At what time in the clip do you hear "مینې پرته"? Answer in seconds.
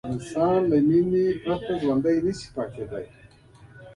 0.87-1.73